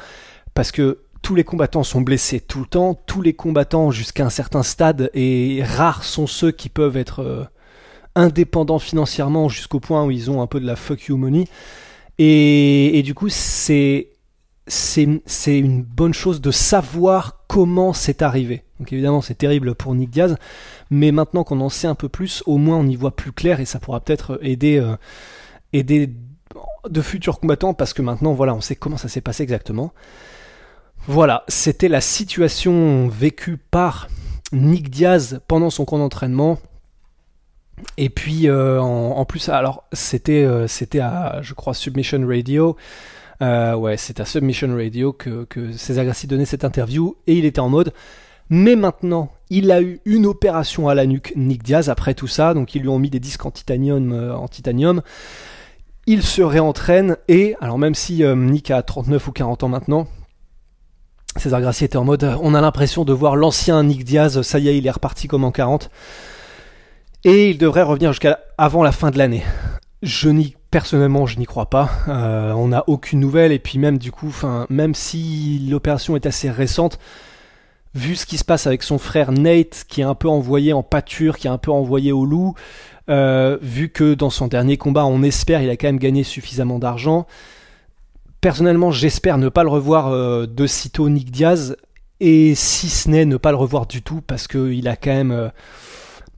Parce 0.55 0.71
que 0.71 1.01
tous 1.23 1.35
les 1.35 1.45
combattants 1.45 1.83
sont 1.83 2.01
blessés 2.01 2.41
tout 2.41 2.61
le 2.61 2.67
temps, 2.67 2.95
tous 2.95 3.23
les 3.23 3.33
combattants 3.33 3.91
jusqu'à 3.91 4.27
un 4.27 4.31
certain 4.31 4.63
stade, 4.63 5.11
et 5.15 5.63
rares 5.65 6.05
sont 6.05 6.27
ceux 6.27 6.51
qui 6.51 6.69
peuvent 6.69 6.97
être 6.97 7.21
euh, 7.21 7.45
indépendants 8.15 8.79
financièrement 8.79 9.49
jusqu'au 9.49 9.81
point 9.81 10.05
où 10.05 10.11
ils 10.11 10.31
ont 10.31 10.43
un 10.43 10.47
peu 10.47 10.61
de 10.61 10.67
la 10.67 10.77
fuck 10.77 11.07
you 11.07 11.17
money. 11.17 11.47
Et, 12.19 12.99
et 12.99 13.03
du 13.03 13.15
coup, 13.15 13.29
c'est 13.29 14.09
c'est 14.69 15.59
une 15.59 15.83
bonne 15.83 16.15
chose 16.15 16.41
de 16.41 16.53
savoir 16.53 17.45
comment 17.49 17.93
c'est 17.93 18.23
arrivé. 18.23 18.63
Donc 18.83 18.93
évidemment, 18.93 19.21
c'est 19.21 19.37
terrible 19.37 19.77
pour 19.77 19.95
Nick 19.95 20.11
Diaz, 20.11 20.35
mais 20.91 21.13
maintenant 21.13 21.45
qu'on 21.45 21.61
en 21.61 21.69
sait 21.69 21.87
un 21.87 21.95
peu 21.95 22.09
plus, 22.09 22.43
au 22.47 22.57
moins 22.57 22.79
on 22.79 22.87
y 22.89 22.97
voit 22.97 23.15
plus 23.15 23.31
clair 23.31 23.61
et 23.61 23.65
ça 23.65 23.79
pourra 23.79 24.01
peut-être 24.01 24.41
aider, 24.43 24.77
euh, 24.77 24.97
aider 25.73 26.11
de 26.91 27.01
futurs 27.01 27.39
combattants 27.39 27.75
parce 27.75 27.93
que 27.95 28.03
maintenant, 28.03 28.33
voilà, 28.33 28.57
on 28.57 28.61
sait 28.61 28.75
comment 28.75 28.97
ça 28.97 29.07
s'est 29.07 29.21
passé 29.21 29.45
exactement. 29.45 29.93
Voilà, 31.07 31.45
c'était 31.47 31.87
la 31.87 32.01
situation 32.01 33.07
vécue 33.07 33.57
par 33.57 34.09
Nick 34.51 34.91
Diaz 34.91 35.39
pendant 35.47 35.71
son 35.71 35.85
camp 35.85 35.99
d'entraînement. 35.99 36.59
Et 37.99 38.11
puis 38.11 38.49
euh, 38.49 38.81
en, 38.81 39.25
plus, 39.27 39.49
alors 39.49 39.85
c'était 39.93 40.43
euh, 40.43 40.67
c'était 40.67 40.99
à, 40.99 41.39
je 41.41 41.55
crois, 41.55 41.73
Submission 41.73 42.27
Radio. 42.27 42.77
ouais, 43.41 43.97
c'est 43.97 44.19
à 44.19 44.25
Submission 44.25 44.75
Radio 44.75 45.13
que, 45.13 45.45
que 45.45 45.71
César 45.71 46.05
Grassi 46.05 46.27
donnait 46.27 46.47
cette 46.47 46.65
interview 46.65 47.15
et 47.29 47.35
il 47.35 47.45
était 47.45 47.61
en 47.61 47.69
mode 47.69 47.93
mais 48.55 48.77
maintenant, 48.77 49.33
il 49.49 49.73
a 49.73 49.81
eu 49.81 50.03
une 50.05 50.27
opération 50.27 50.87
à 50.87 50.95
la 50.95 51.07
nuque, 51.07 51.33
Nick 51.37 51.63
Diaz, 51.63 51.89
après 51.89 52.13
tout 52.13 52.27
ça. 52.27 52.53
Donc, 52.53 52.75
ils 52.75 52.83
lui 52.83 52.89
ont 52.91 52.99
mis 52.99 53.09
des 53.09 53.19
disques 53.19 53.47
en 53.47 53.51
titanium. 53.51 54.13
Euh. 54.13 55.01
Il 56.07 56.23
se 56.23 56.43
réentraîne 56.43 57.17
et, 57.29 57.57
alors 57.63 57.79
même 57.79 57.95
si 57.95 58.23
euh, 58.23 58.37
Nick 58.37 58.71
a 58.71 58.83
39 58.83 59.27
ou 59.27 59.33
40 59.33 59.63
ans 59.63 59.69
maintenant, 59.69 60.07
César 61.39 61.63
Gracie 61.63 61.87
était 61.87 61.97
en 61.97 62.05
mode 62.05 62.25
on 62.43 62.53
a 62.53 62.61
l'impression 62.61 63.07
de 63.07 63.15
voir 63.15 63.37
l'ancien 63.37 63.83
Nick 63.85 64.05
Diaz, 64.05 64.43
ça 64.43 64.59
y 64.59 64.69
est, 64.69 64.77
il 64.77 64.87
est 64.87 64.91
reparti 64.91 65.29
comme 65.29 65.45
en 65.45 65.51
40. 65.51 65.89
Et 67.25 67.49
il 67.49 67.57
devrait 67.57 67.85
revenir 67.85 68.13
jusqu'à 68.13 68.39
avant 68.59 68.83
la 68.83 68.93
fin 68.93 69.11
de 69.11 69.17
l'année. 69.17 69.45
Je 70.03 70.29
n'y 70.29 70.57
personnellement, 70.71 71.25
je 71.25 71.39
n'y 71.39 71.47
crois 71.47 71.71
pas. 71.71 71.89
Euh, 72.09 72.53
on 72.53 72.69
n'a 72.69 72.85
aucune 72.87 73.21
nouvelle 73.21 73.53
et 73.53 73.59
puis 73.59 73.79
même 73.79 73.97
du 73.97 74.13
coup, 74.13 74.35
même 74.69 74.95
si 74.95 75.67
l'opération 75.71 76.17
est 76.17 76.27
assez 76.27 76.51
récente, 76.51 76.99
vu 77.95 78.17
ce 78.17 78.27
qui 78.27 78.39
se 78.39 78.45
passe 78.45 78.67
avec 78.67 78.83
son 78.83 78.99
frère 78.99 79.33
Nate, 79.33 79.85
qui 79.89 80.01
est 80.01 80.05
un 80.05 80.15
peu 80.15 80.29
envoyé 80.29 80.73
en 80.73 80.83
pâture, 80.83 81.37
qui 81.37 81.47
est 81.47 81.51
un 81.51 81.59
peu 81.59 81.71
envoyé 81.71 82.13
au 82.13 82.25
loup, 82.25 82.55
euh, 83.11 83.59
vu 83.61 83.91
que 83.91 84.15
dans 84.15 84.31
son 84.31 84.49
dernier 84.49 84.77
combat, 84.77 85.05
on 85.05 85.23
espère, 85.23 85.63
il 85.63 85.71
a 85.71 85.77
quand 85.77 85.89
même 85.89 85.99
gagné 85.99 86.25
suffisamment 86.25 86.79
d'argent. 86.79 87.27
Personnellement, 88.41 88.91
j'espère 88.91 89.39
ne 89.39 89.49
pas 89.49 89.63
le 89.63 89.69
revoir 89.69 90.09
euh, 90.09 90.47
de 90.47 90.67
sitôt 90.67 91.09
Nick 91.09 91.31
Diaz, 91.31 91.77
et 92.21 92.55
si 92.55 92.89
ce 92.89 93.11
n'est 93.11 93.25
ne 93.25 93.37
pas 93.37 93.51
le 93.51 93.57
revoir 93.57 93.87
du 93.87 94.03
tout, 94.03 94.21
parce 94.27 94.49
qu'il 94.49 94.89
a 94.89 94.97
quand 94.97 95.15
même... 95.15 95.33
Euh, 95.33 95.49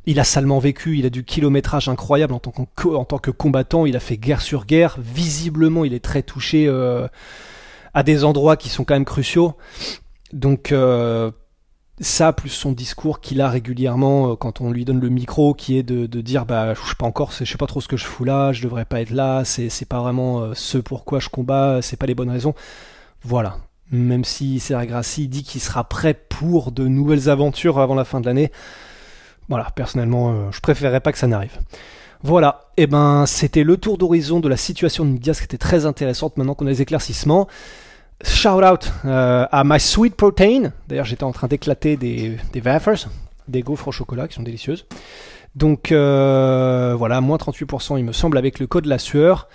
il 0.06 0.20
a 0.20 0.24
salement 0.24 0.58
vécu, 0.58 0.98
il 0.98 1.06
a 1.06 1.10
du 1.10 1.24
kilométrage 1.24 1.88
incroyable 1.88 2.34
en 2.34 2.38
tant, 2.38 2.52
en 2.92 3.04
tant 3.06 3.16
que 3.16 3.30
combattant, 3.30 3.86
il 3.86 3.96
a 3.96 4.00
fait 4.00 4.18
guerre 4.18 4.42
sur 4.42 4.66
guerre, 4.66 4.98
visiblement 4.98 5.82
il 5.86 5.94
est 5.94 6.04
très 6.04 6.22
touché 6.22 6.68
à 7.94 8.02
des 8.02 8.22
endroits 8.22 8.58
qui 8.58 8.68
sont 8.68 8.84
quand 8.84 8.92
même 8.92 9.06
cruciaux. 9.06 9.54
Donc 10.34 10.74
ça 12.00 12.32
plus 12.32 12.48
son 12.48 12.72
discours 12.72 13.20
qu'il 13.20 13.40
a 13.40 13.48
régulièrement 13.48 14.32
euh, 14.32 14.36
quand 14.36 14.60
on 14.60 14.70
lui 14.70 14.84
donne 14.84 15.00
le 15.00 15.08
micro 15.08 15.54
qui 15.54 15.78
est 15.78 15.82
de, 15.82 16.06
dire 16.20 16.44
bah 16.44 16.74
je 16.74 16.80
sais 16.80 16.94
pas 16.98 17.06
encore 17.06 17.30
je 17.32 17.44
sais 17.44 17.56
pas 17.56 17.66
trop 17.66 17.80
ce 17.80 17.88
que 17.88 17.96
je 17.96 18.04
fous 18.04 18.24
là 18.24 18.52
je 18.52 18.62
devrais 18.62 18.84
pas 18.84 19.00
être 19.00 19.10
là 19.10 19.44
c'est 19.44 19.88
pas 19.88 20.00
vraiment 20.00 20.40
euh, 20.40 20.52
ce 20.54 20.78
pourquoi 20.78 21.20
je 21.20 21.28
combats 21.28 21.80
c'est 21.82 21.96
pas 21.96 22.06
les 22.06 22.14
bonnes 22.14 22.30
raisons. 22.30 22.54
Voilà. 23.22 23.58
Même 23.90 24.24
si 24.24 24.60
Serra 24.60 24.86
Grassi 24.86 25.28
dit 25.28 25.44
qu'il 25.44 25.60
sera 25.60 25.84
prêt 25.84 26.14
pour 26.14 26.72
de 26.72 26.86
nouvelles 26.88 27.28
aventures 27.28 27.78
avant 27.78 27.94
la 27.94 28.04
fin 28.04 28.20
de 28.20 28.26
l'année. 28.26 28.50
Voilà. 29.48 29.70
Personnellement 29.76 30.32
euh, 30.32 30.50
je 30.50 30.60
préférerais 30.60 31.00
pas 31.00 31.12
que 31.12 31.18
ça 31.18 31.26
n'arrive. 31.26 31.58
Voilà, 32.26 32.70
et 32.78 32.84
eh 32.84 32.86
ben 32.86 33.26
c'était 33.26 33.64
le 33.64 33.76
tour 33.76 33.98
d'horizon 33.98 34.40
de 34.40 34.48
la 34.48 34.56
situation 34.56 35.04
de 35.04 35.10
Nidias 35.10 35.34
qui 35.34 35.44
était 35.44 35.58
très 35.58 35.84
intéressante 35.84 36.38
maintenant 36.38 36.54
qu'on 36.54 36.66
a 36.66 36.70
les 36.70 36.80
éclaircissements. 36.80 37.48
Shout 38.22 38.62
out 38.62 38.92
euh, 39.04 39.46
à 39.50 39.64
My 39.64 39.80
Sweet 39.80 40.14
Protein. 40.14 40.72
D'ailleurs, 40.88 41.04
j'étais 41.04 41.24
en 41.24 41.32
train 41.32 41.48
d'éclater 41.48 41.96
des, 41.96 42.36
des 42.52 42.60
wafers, 42.60 43.08
des 43.48 43.62
gaufres 43.62 43.88
au 43.88 43.92
chocolat 43.92 44.28
qui 44.28 44.34
sont 44.34 44.42
délicieuses. 44.42 44.86
Donc 45.54 45.92
euh, 45.92 46.94
voilà, 46.96 47.20
moins 47.20 47.36
38% 47.36 47.98
il 47.98 48.04
me 48.04 48.12
semble 48.12 48.38
avec 48.38 48.58
le 48.58 48.66
code 48.66 48.86
la 48.86 48.98
sueur. 48.98 49.48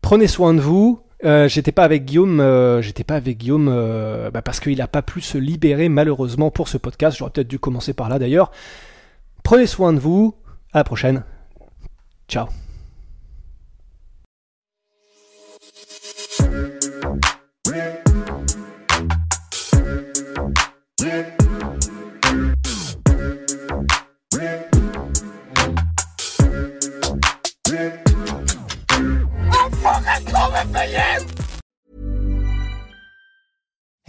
Prenez 0.00 0.26
soin 0.26 0.54
de 0.54 0.60
vous. 0.60 1.00
Euh, 1.24 1.48
j'étais 1.48 1.72
pas 1.72 1.84
avec 1.84 2.04
Guillaume, 2.04 2.80
j'étais 2.82 3.04
pas 3.04 3.14
avec 3.14 3.38
Guillaume 3.38 3.66
bah, 4.32 4.42
parce 4.42 4.60
qu'il 4.60 4.80
a 4.82 4.88
pas 4.88 5.02
pu 5.02 5.20
se 5.20 5.38
libérer 5.38 5.88
malheureusement 5.88 6.50
pour 6.50 6.68
ce 6.68 6.78
podcast. 6.78 7.16
J'aurais 7.18 7.30
peut-être 7.30 7.48
dû 7.48 7.58
commencer 7.58 7.92
par 7.92 8.08
là 8.08 8.18
d'ailleurs. 8.18 8.50
Prenez 9.42 9.66
soin 9.66 9.92
de 9.92 9.98
vous. 9.98 10.34
À 10.72 10.78
la 10.78 10.84
prochaine. 10.84 11.22
Ciao. 12.28 12.46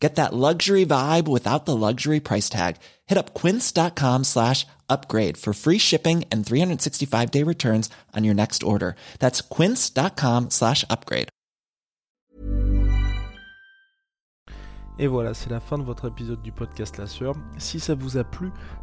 Get 0.00 0.14
that 0.14 0.32
luxury 0.32 0.86
vibe 0.86 1.26
without 1.26 1.66
the 1.66 1.74
luxury 1.74 2.20
price 2.20 2.48
tag. 2.48 2.76
Hit 3.06 3.18
up 3.18 3.34
quince.com 3.34 4.24
slash 4.24 4.64
upgrade 4.88 5.36
for 5.36 5.52
free 5.52 5.78
shipping 5.78 6.24
and 6.30 6.46
365 6.46 7.30
day 7.30 7.42
returns 7.42 7.90
on 8.14 8.24
your 8.24 8.34
next 8.34 8.62
order. 8.62 8.94
That's 9.18 9.40
quince.com 9.40 10.50
slash 10.50 10.84
upgrade. 10.88 11.28
Et 15.00 15.06
voilà, 15.06 15.32
c'est 15.32 15.50
la 15.50 15.60
fin 15.60 15.78
de 15.78 15.84
votre 15.84 16.08
épisode 16.08 16.42
du 16.42 16.50
podcast 16.50 16.98
La 16.98 17.06
Sœur. 17.06 17.36
Si 17.58 17.78
ça 17.78 17.94
vous 17.94 18.16
a 18.16 18.24
plu, 18.24 18.50